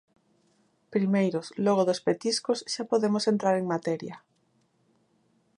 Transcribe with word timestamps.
Primeiros 0.95 1.45
Logo 1.65 1.83
dos 1.89 2.03
petiscos 2.07 2.59
xa 2.73 2.83
podemos 2.91 3.23
entrar 3.33 3.55
en 3.57 3.69
materia. 3.73 4.15